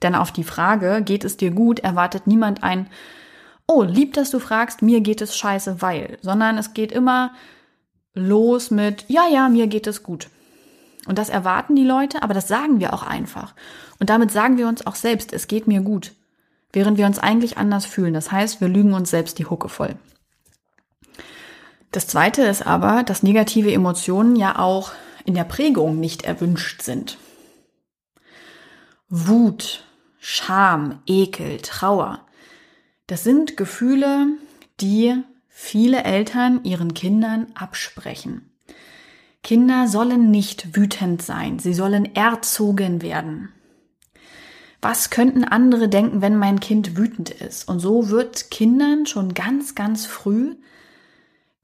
denn 0.05 0.15
auf 0.15 0.31
die 0.31 0.45
Frage, 0.45 1.03
geht 1.05 1.25
es 1.25 1.37
dir 1.37 1.51
gut, 1.51 1.81
erwartet 1.81 2.27
niemand 2.27 2.63
ein, 2.63 2.89
oh, 3.67 3.83
lieb, 3.83 4.13
dass 4.15 4.31
du 4.31 4.39
fragst, 4.39 4.83
mir 4.83 5.01
geht 5.01 5.21
es 5.21 5.37
scheiße, 5.37 5.81
weil, 5.83 6.19
sondern 6.23 6.59
es 6.59 6.75
geht 6.75 6.93
immer 6.93 7.33
los 8.15 8.71
mit, 8.71 9.07
ja, 9.09 9.27
ja, 9.29 9.49
mir 9.49 9.67
geht 9.67 9.87
es 9.87 10.03
gut. 10.03 10.29
Und 11.07 11.19
das 11.19 11.29
erwarten 11.29 11.77
die 11.77 11.85
Leute, 11.85 12.23
aber 12.23 12.35
das 12.35 12.49
sagen 12.49 12.81
wir 12.81 12.95
auch 12.95 13.03
einfach. 13.03 13.55
Und 13.99 14.11
damit 14.11 14.31
sagen 14.31 14.57
wir 14.57 14.69
uns 14.69 14.87
auch 14.87 14.95
selbst, 14.95 15.33
es 15.33 15.49
geht 15.49 15.67
mir 15.67 15.81
gut, 15.81 16.13
während 16.73 16.99
wir 16.99 17.07
uns 17.07 17.19
eigentlich 17.19 17.59
anders 17.59 17.85
fühlen. 17.85 18.15
Das 18.15 18.33
heißt, 18.33 18.61
wir 18.61 18.69
lügen 18.69 18.95
uns 18.95 19.11
selbst 19.11 19.39
die 19.39 19.47
Hucke 19.47 19.69
voll. 19.69 19.97
Das 21.93 22.07
Zweite 22.07 22.43
ist 22.43 22.67
aber, 22.67 23.03
dass 23.03 23.23
negative 23.23 23.73
Emotionen 23.73 24.37
ja 24.37 24.59
auch 24.59 24.93
in 25.25 25.35
der 25.35 25.45
Prägung 25.45 26.01
nicht 26.01 26.23
erwünscht 26.23 26.83
sind. 26.83 27.19
Wut, 29.09 29.85
Scham, 30.27 31.03
Ekel, 31.07 31.59
Trauer, 31.59 32.25
das 33.09 33.25
sind 33.25 33.59
Gefühle, 33.59 34.29
die 34.81 35.23
viele 35.49 36.03
Eltern 36.03 36.65
ihren 36.65 36.95
Kindern 36.95 37.49
absprechen. 37.55 38.51
Kinder 39.43 39.87
sollen 39.87 40.31
nicht 40.31 40.75
wütend 40.75 41.21
sein, 41.21 41.59
sie 41.59 41.75
sollen 41.75 42.15
erzogen 42.15 43.03
werden. 43.03 43.51
Was 44.81 45.11
könnten 45.11 45.45
andere 45.45 45.91
denken, 45.91 46.23
wenn 46.23 46.39
mein 46.39 46.59
Kind 46.59 46.97
wütend 46.97 47.29
ist? 47.29 47.69
Und 47.69 47.81
so 47.81 48.09
wird 48.09 48.51
Kindern 48.51 49.05
schon 49.05 49.35
ganz, 49.35 49.75
ganz 49.75 50.07
früh 50.07 50.57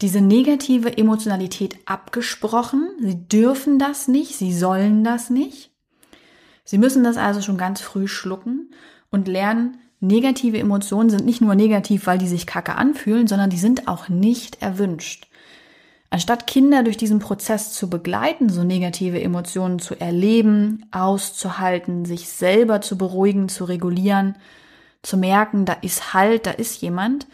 diese 0.02 0.20
negative 0.20 0.98
Emotionalität 0.98 1.78
abgesprochen. 1.86 2.90
Sie 3.00 3.26
dürfen 3.26 3.78
das 3.78 4.06
nicht, 4.06 4.36
sie 4.36 4.52
sollen 4.52 5.02
das 5.02 5.30
nicht. 5.30 5.69
Sie 6.70 6.78
müssen 6.78 7.02
das 7.02 7.16
also 7.16 7.42
schon 7.42 7.58
ganz 7.58 7.80
früh 7.80 8.06
schlucken 8.06 8.70
und 9.10 9.26
lernen, 9.26 9.78
negative 9.98 10.56
Emotionen 10.56 11.10
sind 11.10 11.26
nicht 11.26 11.40
nur 11.40 11.56
negativ, 11.56 12.06
weil 12.06 12.18
die 12.18 12.28
sich 12.28 12.46
kacke 12.46 12.76
anfühlen, 12.76 13.26
sondern 13.26 13.50
die 13.50 13.58
sind 13.58 13.88
auch 13.88 14.08
nicht 14.08 14.62
erwünscht. 14.62 15.26
Anstatt 16.10 16.46
Kinder 16.46 16.84
durch 16.84 16.96
diesen 16.96 17.18
Prozess 17.18 17.72
zu 17.72 17.90
begleiten, 17.90 18.50
so 18.50 18.62
negative 18.62 19.20
Emotionen 19.20 19.80
zu 19.80 20.00
erleben, 20.00 20.86
auszuhalten, 20.92 22.04
sich 22.04 22.28
selber 22.28 22.80
zu 22.80 22.96
beruhigen, 22.96 23.48
zu 23.48 23.64
regulieren, 23.64 24.36
zu 25.02 25.16
merken, 25.16 25.64
da 25.64 25.72
ist 25.72 26.14
Halt, 26.14 26.46
da 26.46 26.52
ist 26.52 26.80
jemand, 26.80 27.26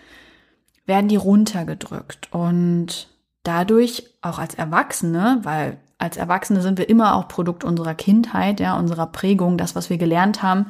werden 0.86 1.08
die 1.08 1.16
runtergedrückt. 1.16 2.32
Und 2.32 3.08
dadurch 3.42 4.08
auch 4.22 4.38
als 4.38 4.54
Erwachsene, 4.54 5.40
weil 5.42 5.76
als 5.98 6.16
Erwachsene 6.16 6.60
sind 6.60 6.78
wir 6.78 6.88
immer 6.88 7.14
auch 7.14 7.28
Produkt 7.28 7.64
unserer 7.64 7.94
Kindheit, 7.94 8.60
ja, 8.60 8.76
unserer 8.78 9.06
Prägung, 9.06 9.56
das, 9.56 9.74
was 9.74 9.88
wir 9.88 9.96
gelernt 9.96 10.42
haben, 10.42 10.66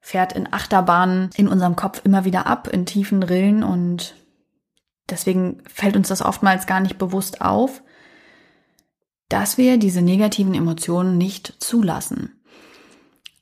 fährt 0.00 0.32
in 0.32 0.52
Achterbahnen 0.52 1.30
in 1.36 1.48
unserem 1.48 1.76
Kopf 1.76 2.02
immer 2.04 2.24
wieder 2.24 2.46
ab, 2.46 2.68
in 2.68 2.86
tiefen 2.86 3.22
Rillen 3.22 3.62
und 3.62 4.14
deswegen 5.08 5.62
fällt 5.66 5.96
uns 5.96 6.08
das 6.08 6.22
oftmals 6.22 6.66
gar 6.66 6.80
nicht 6.80 6.98
bewusst 6.98 7.40
auf, 7.40 7.82
dass 9.28 9.58
wir 9.58 9.78
diese 9.78 10.02
negativen 10.02 10.54
Emotionen 10.54 11.18
nicht 11.18 11.54
zulassen. 11.58 12.40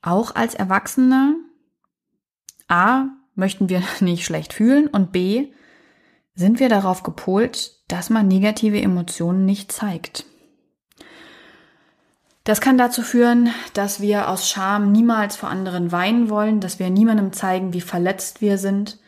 Auch 0.02 0.34
als 0.34 0.54
Erwachsene, 0.54 1.36
a, 2.68 3.06
möchten 3.34 3.68
wir 3.68 3.82
nicht 4.00 4.24
schlecht 4.24 4.52
fühlen 4.52 4.86
und 4.86 5.10
b, 5.12 5.52
sind 6.34 6.60
wir 6.60 6.68
darauf 6.68 7.02
gepolt, 7.02 7.72
dass 7.88 8.10
man 8.10 8.28
negative 8.28 8.80
Emotionen 8.80 9.46
nicht 9.46 9.72
zeigt. 9.72 10.26
Das 12.46 12.60
kann 12.60 12.78
dazu 12.78 13.02
führen, 13.02 13.50
dass 13.74 14.00
wir 14.00 14.28
aus 14.28 14.48
Scham 14.48 14.92
niemals 14.92 15.34
vor 15.34 15.48
anderen 15.48 15.90
weinen 15.90 16.30
wollen, 16.30 16.60
dass 16.60 16.78
wir 16.78 16.90
niemandem 16.90 17.32
zeigen, 17.32 17.72
wie 17.72 17.80
verletzt 17.80 18.40
wir 18.40 18.56
sind, 18.56 19.00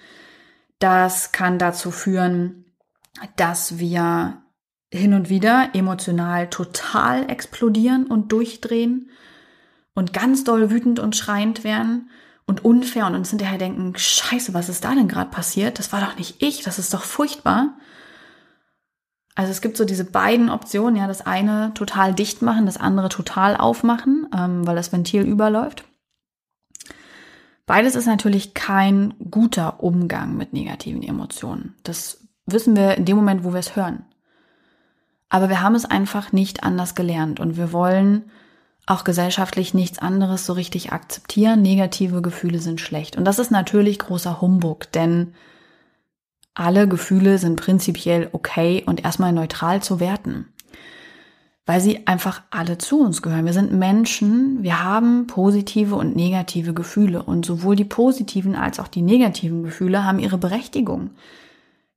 das 0.80 1.30
kann 1.30 1.56
dazu 1.56 1.92
führen, 1.92 2.64
dass 3.36 3.78
wir 3.78 4.42
hin 4.92 5.14
und 5.14 5.28
wieder 5.28 5.70
emotional 5.72 6.50
total 6.50 7.30
explodieren 7.30 8.06
und 8.06 8.32
durchdrehen 8.32 9.08
und 9.94 10.12
ganz 10.12 10.42
doll 10.42 10.72
wütend 10.72 10.98
und 10.98 11.14
schreiend 11.14 11.62
werden 11.62 12.10
und 12.44 12.64
unfair 12.64 13.06
und 13.06 13.14
uns 13.14 13.30
hinterher 13.30 13.58
denken, 13.58 13.92
scheiße, 13.96 14.52
was 14.52 14.68
ist 14.68 14.82
da 14.82 14.96
denn 14.96 15.06
gerade 15.06 15.30
passiert? 15.30 15.78
Das 15.78 15.92
war 15.92 16.00
doch 16.00 16.16
nicht 16.16 16.42
ich, 16.42 16.62
das 16.62 16.80
ist 16.80 16.92
doch 16.92 17.04
furchtbar. 17.04 17.78
Also 19.38 19.52
es 19.52 19.60
gibt 19.60 19.76
so 19.76 19.84
diese 19.84 20.04
beiden 20.04 20.50
Optionen, 20.50 20.96
ja, 20.96 21.06
das 21.06 21.24
eine 21.24 21.72
total 21.74 22.12
dicht 22.12 22.42
machen, 22.42 22.66
das 22.66 22.76
andere 22.76 23.08
total 23.08 23.56
aufmachen, 23.56 24.26
ähm, 24.36 24.66
weil 24.66 24.74
das 24.74 24.90
Ventil 24.90 25.22
überläuft. 25.22 25.84
Beides 27.64 27.94
ist 27.94 28.06
natürlich 28.06 28.52
kein 28.54 29.14
guter 29.30 29.80
Umgang 29.80 30.36
mit 30.36 30.52
negativen 30.52 31.04
Emotionen. 31.04 31.76
Das 31.84 32.26
wissen 32.46 32.74
wir 32.74 32.96
in 32.96 33.04
dem 33.04 33.14
Moment, 33.14 33.44
wo 33.44 33.52
wir 33.52 33.60
es 33.60 33.76
hören. 33.76 34.04
Aber 35.28 35.48
wir 35.48 35.62
haben 35.62 35.76
es 35.76 35.84
einfach 35.84 36.32
nicht 36.32 36.64
anders 36.64 36.96
gelernt 36.96 37.38
und 37.38 37.56
wir 37.56 37.72
wollen 37.72 38.32
auch 38.86 39.04
gesellschaftlich 39.04 39.72
nichts 39.72 40.00
anderes 40.00 40.46
so 40.46 40.52
richtig 40.52 40.90
akzeptieren. 40.90 41.62
Negative 41.62 42.22
Gefühle 42.22 42.58
sind 42.58 42.80
schlecht. 42.80 43.16
Und 43.16 43.24
das 43.24 43.38
ist 43.38 43.52
natürlich 43.52 44.00
großer 44.00 44.40
Humbug, 44.40 44.90
denn 44.90 45.32
alle 46.58 46.88
Gefühle 46.88 47.38
sind 47.38 47.56
prinzipiell 47.56 48.28
okay 48.32 48.82
und 48.84 49.04
erstmal 49.04 49.32
neutral 49.32 49.82
zu 49.82 50.00
werten 50.00 50.46
weil 51.68 51.82
sie 51.82 52.06
einfach 52.06 52.40
alle 52.48 52.78
zu 52.78 52.98
uns 52.98 53.20
gehören. 53.20 53.44
Wir 53.44 53.52
sind 53.52 53.74
Menschen, 53.74 54.62
wir 54.62 54.82
haben 54.82 55.26
positive 55.26 55.96
und 55.96 56.16
negative 56.16 56.72
Gefühle 56.72 57.22
und 57.22 57.44
sowohl 57.44 57.76
die 57.76 57.84
positiven 57.84 58.54
als 58.54 58.80
auch 58.80 58.88
die 58.88 59.02
negativen 59.02 59.64
Gefühle 59.64 60.02
haben 60.02 60.18
ihre 60.18 60.38
Berechtigung. 60.38 61.10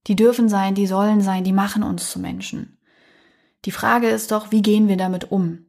Die 0.07 0.17
dürfen 0.17 0.49
sein, 0.49 0.75
die 0.75 0.87
sollen 0.87 1.21
sein, 1.21 1.45
die 1.45 1.53
machen 1.53 1.83
uns 1.83 2.11
zu 2.11 2.19
Menschen. 2.19 2.79
Die 3.63 3.71
Frage 3.71 4.09
ist 4.09 4.33
doch, 4.33 4.51
wie 4.51 4.61
gehen 4.61 4.89
wir 4.89 4.97
damit 4.97 5.31
um? 5.31 5.59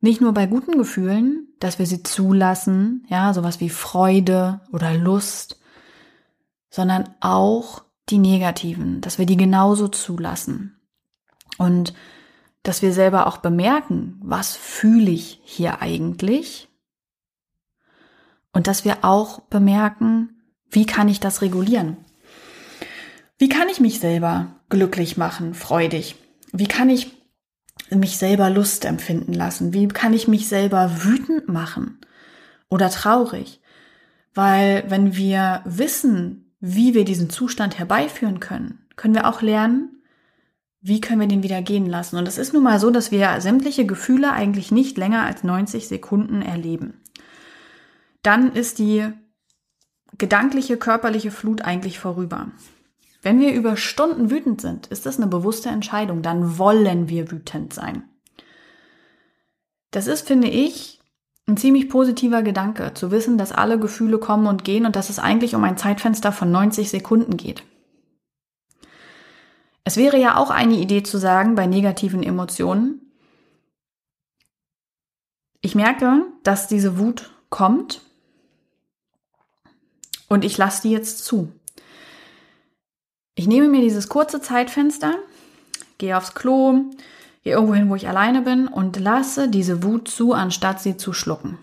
Nicht 0.00 0.20
nur 0.20 0.34
bei 0.34 0.46
guten 0.46 0.76
Gefühlen, 0.76 1.46
dass 1.60 1.78
wir 1.78 1.86
sie 1.86 2.02
zulassen, 2.02 3.06
ja, 3.08 3.32
sowas 3.32 3.60
wie 3.60 3.70
Freude 3.70 4.60
oder 4.72 4.92
Lust 4.92 5.60
sondern 6.74 7.14
auch 7.20 7.84
die 8.10 8.18
negativen, 8.18 9.00
dass 9.00 9.18
wir 9.18 9.26
die 9.26 9.36
genauso 9.36 9.88
zulassen. 9.88 10.80
Und 11.58 11.94
dass 12.62 12.82
wir 12.82 12.92
selber 12.92 13.26
auch 13.26 13.38
bemerken, 13.38 14.18
was 14.22 14.56
fühle 14.56 15.10
ich 15.10 15.40
hier 15.44 15.82
eigentlich? 15.82 16.68
Und 18.52 18.66
dass 18.66 18.84
wir 18.84 19.04
auch 19.04 19.40
bemerken, 19.40 20.42
wie 20.70 20.86
kann 20.86 21.08
ich 21.08 21.20
das 21.20 21.42
regulieren? 21.42 21.98
Wie 23.38 23.48
kann 23.48 23.68
ich 23.68 23.80
mich 23.80 24.00
selber 24.00 24.60
glücklich 24.68 25.16
machen, 25.16 25.54
freudig? 25.54 26.16
Wie 26.52 26.66
kann 26.66 26.88
ich 26.88 27.12
mich 27.90 28.16
selber 28.16 28.48
Lust 28.50 28.84
empfinden 28.84 29.32
lassen? 29.32 29.72
Wie 29.72 29.88
kann 29.88 30.14
ich 30.14 30.28
mich 30.28 30.48
selber 30.48 31.04
wütend 31.04 31.48
machen 31.48 31.98
oder 32.68 32.90
traurig? 32.90 33.60
Weil 34.34 34.84
wenn 34.88 35.16
wir 35.16 35.62
wissen, 35.64 36.43
wie 36.66 36.94
wir 36.94 37.04
diesen 37.04 37.28
Zustand 37.28 37.78
herbeiführen 37.78 38.40
können, 38.40 38.86
können 38.96 39.14
wir 39.14 39.28
auch 39.28 39.42
lernen, 39.42 40.02
wie 40.80 40.98
können 40.98 41.20
wir 41.20 41.28
den 41.28 41.42
wieder 41.42 41.60
gehen 41.60 41.84
lassen. 41.84 42.16
Und 42.16 42.26
es 42.26 42.38
ist 42.38 42.54
nun 42.54 42.62
mal 42.62 42.80
so, 42.80 42.90
dass 42.90 43.10
wir 43.10 43.38
sämtliche 43.42 43.84
Gefühle 43.84 44.32
eigentlich 44.32 44.72
nicht 44.72 44.96
länger 44.96 45.24
als 45.24 45.44
90 45.44 45.88
Sekunden 45.88 46.40
erleben. 46.40 47.02
Dann 48.22 48.54
ist 48.54 48.78
die 48.78 49.06
gedankliche, 50.16 50.78
körperliche 50.78 51.30
Flut 51.30 51.60
eigentlich 51.60 51.98
vorüber. 51.98 52.50
Wenn 53.20 53.40
wir 53.40 53.52
über 53.52 53.76
Stunden 53.76 54.30
wütend 54.30 54.62
sind, 54.62 54.86
ist 54.86 55.04
das 55.04 55.18
eine 55.18 55.26
bewusste 55.26 55.68
Entscheidung. 55.68 56.22
Dann 56.22 56.56
wollen 56.56 57.10
wir 57.10 57.30
wütend 57.30 57.74
sein. 57.74 58.04
Das 59.90 60.06
ist, 60.06 60.26
finde 60.26 60.48
ich, 60.48 61.00
ein 61.46 61.56
ziemlich 61.56 61.88
positiver 61.88 62.42
Gedanke, 62.42 62.94
zu 62.94 63.10
wissen, 63.10 63.36
dass 63.36 63.52
alle 63.52 63.78
Gefühle 63.78 64.18
kommen 64.18 64.46
und 64.46 64.64
gehen 64.64 64.86
und 64.86 64.96
dass 64.96 65.10
es 65.10 65.18
eigentlich 65.18 65.54
um 65.54 65.64
ein 65.64 65.76
Zeitfenster 65.76 66.32
von 66.32 66.50
90 66.50 66.90
Sekunden 66.90 67.36
geht. 67.36 67.62
Es 69.84 69.98
wäre 69.98 70.18
ja 70.18 70.38
auch 70.38 70.50
eine 70.50 70.76
Idee 70.76 71.02
zu 71.02 71.18
sagen 71.18 71.54
bei 71.54 71.66
negativen 71.66 72.22
Emotionen, 72.22 73.00
ich 75.60 75.74
merke, 75.74 76.26
dass 76.42 76.68
diese 76.68 76.98
Wut 76.98 77.30
kommt 77.48 78.02
und 80.28 80.44
ich 80.44 80.58
lasse 80.58 80.82
die 80.82 80.90
jetzt 80.90 81.24
zu. 81.24 81.52
Ich 83.34 83.46
nehme 83.46 83.68
mir 83.68 83.80
dieses 83.80 84.08
kurze 84.10 84.42
Zeitfenster, 84.42 85.14
gehe 85.96 86.16
aufs 86.16 86.34
Klo, 86.34 86.90
gehe 87.44 87.52
irgendwo 87.52 87.74
hin, 87.74 87.88
wo 87.90 87.94
ich 87.94 88.08
alleine 88.08 88.42
bin 88.42 88.66
und 88.66 88.98
lasse 88.98 89.48
diese 89.48 89.82
Wut 89.82 90.08
zu, 90.08 90.32
anstatt 90.32 90.80
sie 90.80 90.96
zu 90.96 91.12
schlucken. 91.12 91.58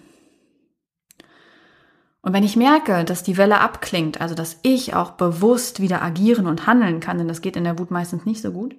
Und 2.21 2.33
wenn 2.33 2.43
ich 2.43 2.55
merke, 2.55 3.03
dass 3.03 3.23
die 3.23 3.38
Welle 3.38 3.59
abklingt, 3.59 4.21
also 4.21 4.35
dass 4.35 4.59
ich 4.61 4.93
auch 4.93 5.11
bewusst 5.11 5.79
wieder 5.79 6.03
agieren 6.03 6.45
und 6.45 6.67
handeln 6.67 7.00
kann, 7.00 7.17
denn 7.17 7.27
das 7.27 7.41
geht 7.41 7.55
in 7.55 7.63
der 7.63 7.79
Wut 7.79 7.89
meistens 7.89 8.25
nicht 8.25 8.43
so 8.43 8.51
gut, 8.51 8.75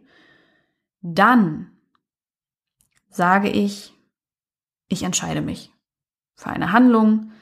dann 1.01 1.73
sage 3.11 3.51
ich, 3.51 3.93
ich 4.89 5.03
entscheide 5.03 5.41
mich 5.41 5.73
für 6.37 6.51
eine 6.51 6.73
Handlung. 6.73 7.33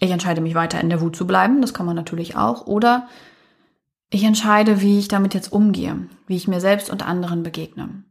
Ich 0.00 0.10
entscheide 0.10 0.40
mich 0.40 0.56
weiter 0.56 0.80
in 0.80 0.90
der 0.90 1.00
Wut 1.00 1.14
zu 1.14 1.26
bleiben, 1.26 1.60
das 1.60 1.72
kann 1.72 1.86
man 1.86 1.96
natürlich 1.96 2.36
auch. 2.36 2.66
Oder 2.66 3.08
ich 4.10 4.24
entscheide, 4.24 4.80
wie 4.80 4.98
ich 4.98 5.06
damit 5.06 5.34
jetzt 5.34 5.52
umgehe, 5.52 6.08
wie 6.26 6.36
ich 6.36 6.48
mir 6.48 6.60
selbst 6.60 6.90
und 6.90 7.06
anderen 7.06 7.44
begegne. 7.44 8.02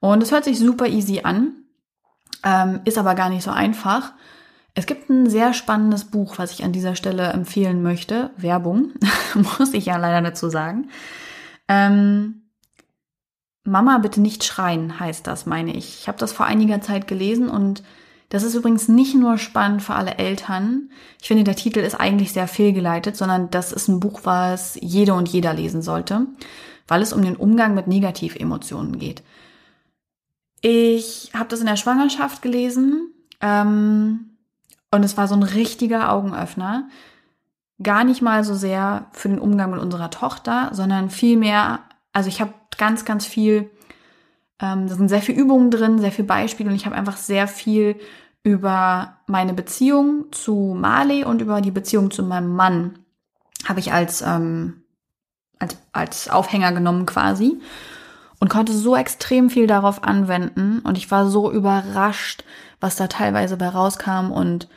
Und 0.00 0.22
es 0.22 0.32
hört 0.32 0.44
sich 0.44 0.58
super 0.58 0.86
easy 0.86 1.20
an, 1.22 1.52
ähm, 2.42 2.80
ist 2.84 2.98
aber 2.98 3.14
gar 3.14 3.28
nicht 3.28 3.42
so 3.42 3.50
einfach. 3.50 4.12
Es 4.74 4.86
gibt 4.86 5.10
ein 5.10 5.28
sehr 5.28 5.52
spannendes 5.52 6.04
Buch, 6.04 6.38
was 6.38 6.52
ich 6.52 6.64
an 6.64 6.72
dieser 6.72 6.96
Stelle 6.96 7.28
empfehlen 7.28 7.82
möchte. 7.82 8.30
Werbung, 8.36 8.92
muss 9.34 9.74
ich 9.74 9.86
ja 9.86 9.96
leider 9.96 10.22
dazu 10.22 10.48
sagen. 10.48 10.88
Ähm, 11.68 12.42
Mama, 13.64 13.98
bitte 13.98 14.20
nicht 14.20 14.42
schreien, 14.42 14.98
heißt 14.98 15.26
das, 15.26 15.44
meine 15.44 15.74
ich. 15.74 16.00
Ich 16.00 16.08
habe 16.08 16.18
das 16.18 16.32
vor 16.32 16.46
einiger 16.46 16.80
Zeit 16.80 17.06
gelesen 17.06 17.48
und 17.48 17.82
das 18.30 18.44
ist 18.44 18.54
übrigens 18.54 18.88
nicht 18.88 19.14
nur 19.14 19.38
spannend 19.38 19.82
für 19.82 19.94
alle 19.94 20.16
Eltern. 20.16 20.90
Ich 21.20 21.28
finde, 21.28 21.44
der 21.44 21.56
Titel 21.56 21.80
ist 21.80 21.96
eigentlich 21.96 22.32
sehr 22.32 22.48
fehlgeleitet, 22.48 23.16
sondern 23.16 23.50
das 23.50 23.72
ist 23.72 23.88
ein 23.88 24.00
Buch, 24.00 24.20
was 24.22 24.78
jede 24.80 25.14
und 25.14 25.28
jeder 25.28 25.52
lesen 25.52 25.82
sollte, 25.82 26.26
weil 26.88 27.02
es 27.02 27.12
um 27.12 27.22
den 27.22 27.36
Umgang 27.36 27.74
mit 27.74 27.88
Negativemotionen 27.88 28.98
geht. 28.98 29.22
Ich 30.60 31.30
habe 31.34 31.48
das 31.48 31.60
in 31.60 31.66
der 31.66 31.76
Schwangerschaft 31.76 32.42
gelesen 32.42 33.12
ähm, 33.40 34.30
und 34.90 35.04
es 35.04 35.16
war 35.16 35.28
so 35.28 35.34
ein 35.34 35.42
richtiger 35.42 36.12
Augenöffner. 36.12 36.88
Gar 37.82 38.04
nicht 38.04 38.20
mal 38.20 38.44
so 38.44 38.54
sehr 38.54 39.06
für 39.12 39.28
den 39.28 39.38
Umgang 39.38 39.70
mit 39.70 39.80
unserer 39.80 40.10
Tochter, 40.10 40.68
sondern 40.72 41.08
vielmehr, 41.08 41.80
also 42.12 42.28
ich 42.28 42.40
habe 42.40 42.52
ganz, 42.76 43.04
ganz 43.04 43.26
viel 43.26 43.70
ähm, 44.60 44.88
da 44.88 44.94
sind 44.94 45.08
sehr 45.08 45.22
viele 45.22 45.40
Übungen 45.40 45.70
drin, 45.70 45.98
sehr 45.98 46.12
viele 46.12 46.28
Beispiele 46.28 46.68
und 46.68 46.76
ich 46.76 46.86
habe 46.86 46.96
einfach 46.96 47.16
sehr 47.16 47.48
viel 47.48 47.96
über 48.42 49.16
meine 49.26 49.54
Beziehung 49.54 50.26
zu 50.32 50.76
Marley 50.78 51.24
und 51.24 51.42
über 51.42 51.60
die 51.60 51.70
Beziehung 51.70 52.10
zu 52.10 52.22
meinem 52.22 52.54
Mann 52.54 52.98
habe 53.66 53.80
ich 53.80 53.92
als, 53.92 54.22
ähm, 54.22 54.82
als, 55.58 55.76
als 55.92 56.28
Aufhänger 56.28 56.72
genommen 56.72 57.06
quasi 57.06 57.60
und 58.40 58.48
konnte 58.48 58.72
so 58.72 58.96
extrem 58.96 59.50
viel 59.50 59.68
darauf 59.68 60.02
anwenden 60.02 60.80
und 60.80 60.98
ich 60.98 61.10
war 61.10 61.30
so 61.30 61.52
überrascht, 61.52 62.44
was 62.80 62.96
da 62.96 63.06
teilweise 63.06 63.56
bei 63.56 63.68
rauskam 63.68 64.32
und 64.32 64.68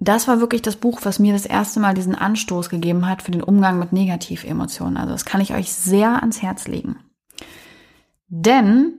das 0.00 0.28
war 0.28 0.40
wirklich 0.40 0.60
das 0.60 0.76
Buch, 0.76 1.00
was 1.04 1.18
mir 1.18 1.32
das 1.32 1.46
erste 1.46 1.80
Mal 1.80 1.94
diesen 1.94 2.16
Anstoß 2.16 2.68
gegeben 2.68 3.08
hat 3.08 3.22
für 3.22 3.30
den 3.30 3.42
Umgang 3.42 3.78
mit 3.78 3.92
Negativemotionen. 3.92 4.96
Also 4.96 5.12
das 5.12 5.24
kann 5.24 5.40
ich 5.40 5.54
euch 5.54 5.72
sehr 5.72 6.20
ans 6.20 6.42
Herz 6.42 6.66
legen. 6.66 6.98
Denn, 8.28 8.98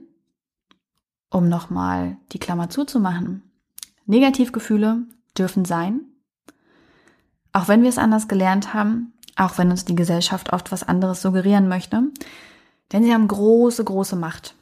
um 1.30 1.48
nochmal 1.48 2.16
die 2.32 2.38
Klammer 2.38 2.70
zuzumachen, 2.70 3.42
Negativgefühle 4.06 5.04
dürfen 5.36 5.64
sein, 5.64 6.00
auch 7.52 7.68
wenn 7.68 7.82
wir 7.82 7.90
es 7.90 7.98
anders 7.98 8.26
gelernt 8.26 8.72
haben, 8.72 9.12
auch 9.36 9.58
wenn 9.58 9.70
uns 9.70 9.84
die 9.84 9.94
Gesellschaft 9.94 10.52
oft 10.52 10.72
was 10.72 10.82
anderes 10.82 11.20
suggerieren 11.20 11.68
möchte, 11.68 12.04
denn 12.92 13.02
sie 13.02 13.12
haben 13.12 13.28
große, 13.28 13.84
große 13.84 14.16
Macht. 14.16 14.54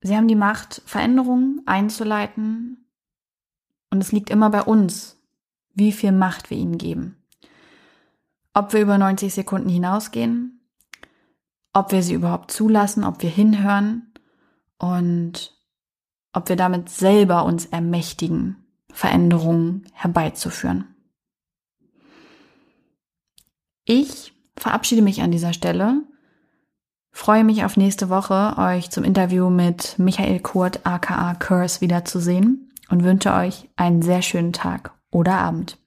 Sie 0.00 0.16
haben 0.16 0.28
die 0.28 0.36
Macht, 0.36 0.82
Veränderungen 0.86 1.62
einzuleiten 1.66 2.86
und 3.90 4.00
es 4.00 4.12
liegt 4.12 4.30
immer 4.30 4.50
bei 4.50 4.62
uns, 4.62 5.18
wie 5.74 5.92
viel 5.92 6.12
Macht 6.12 6.50
wir 6.50 6.56
ihnen 6.56 6.78
geben. 6.78 7.16
Ob 8.54 8.72
wir 8.72 8.80
über 8.80 8.98
90 8.98 9.34
Sekunden 9.34 9.68
hinausgehen 9.68 10.56
ob 11.76 11.92
wir 11.92 12.02
sie 12.02 12.14
überhaupt 12.14 12.50
zulassen, 12.50 13.04
ob 13.04 13.22
wir 13.22 13.28
hinhören 13.28 14.10
und 14.78 15.54
ob 16.32 16.48
wir 16.48 16.56
damit 16.56 16.88
selber 16.88 17.44
uns 17.44 17.66
ermächtigen, 17.66 18.64
Veränderungen 18.90 19.86
herbeizuführen. 19.92 20.96
Ich 23.84 24.32
verabschiede 24.58 25.02
mich 25.02 25.22
an 25.22 25.30
dieser 25.30 25.52
Stelle, 25.52 26.02
freue 27.12 27.44
mich 27.44 27.64
auf 27.64 27.76
nächste 27.76 28.08
Woche, 28.08 28.54
euch 28.58 28.90
zum 28.90 29.04
Interview 29.04 29.50
mit 29.50 29.98
Michael 29.98 30.40
Kurt 30.40 30.84
aka 30.84 31.34
Curse 31.34 31.80
wiederzusehen 31.80 32.72
und 32.88 33.04
wünsche 33.04 33.32
euch 33.32 33.68
einen 33.76 34.02
sehr 34.02 34.22
schönen 34.22 34.52
Tag 34.52 34.92
oder 35.10 35.38
Abend. 35.38 35.78